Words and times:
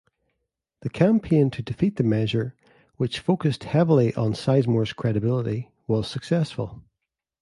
The 0.79 0.89
campaign 0.89 1.51
to 1.51 1.61
defeat 1.61 1.97
the 1.97 2.03
measure, 2.03 2.55
which 2.97 3.19
focused 3.19 3.65
heavily 3.65 4.15
on 4.15 4.33
Sizemore's 4.33 4.93
credibility, 4.93 5.69
was 5.85 6.07
successful. 6.07 6.81